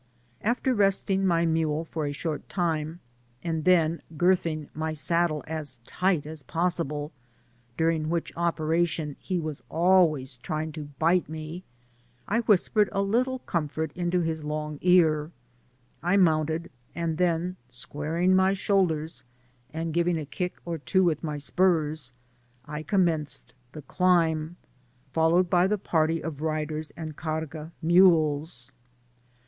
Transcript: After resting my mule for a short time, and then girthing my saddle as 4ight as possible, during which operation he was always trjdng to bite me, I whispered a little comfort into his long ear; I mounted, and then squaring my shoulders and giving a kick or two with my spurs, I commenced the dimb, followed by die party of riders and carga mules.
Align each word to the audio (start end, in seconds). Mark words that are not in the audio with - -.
After 0.41 0.73
resting 0.73 1.27
my 1.27 1.45
mule 1.45 1.85
for 1.85 2.07
a 2.07 2.11
short 2.11 2.49
time, 2.49 3.01
and 3.43 3.65
then 3.65 4.01
girthing 4.17 4.67
my 4.73 4.93
saddle 4.93 5.43
as 5.45 5.77
4ight 5.85 6.25
as 6.25 6.41
possible, 6.41 7.11
during 7.77 8.09
which 8.09 8.35
operation 8.35 9.15
he 9.19 9.37
was 9.37 9.61
always 9.69 10.39
trjdng 10.39 10.73
to 10.73 10.83
bite 10.97 11.29
me, 11.29 11.63
I 12.27 12.39
whispered 12.39 12.89
a 12.91 13.03
little 13.03 13.37
comfort 13.45 13.91
into 13.93 14.21
his 14.21 14.43
long 14.43 14.79
ear; 14.81 15.29
I 16.01 16.17
mounted, 16.17 16.71
and 16.95 17.19
then 17.19 17.57
squaring 17.67 18.35
my 18.35 18.53
shoulders 18.55 19.23
and 19.71 19.93
giving 19.93 20.17
a 20.17 20.25
kick 20.25 20.55
or 20.65 20.79
two 20.79 21.03
with 21.03 21.23
my 21.23 21.37
spurs, 21.37 22.11
I 22.65 22.81
commenced 22.81 23.53
the 23.73 23.83
dimb, 23.83 24.55
followed 25.13 25.47
by 25.47 25.67
die 25.67 25.75
party 25.75 26.23
of 26.23 26.41
riders 26.41 26.91
and 26.97 27.15
carga 27.15 27.69
mules. 27.83 28.71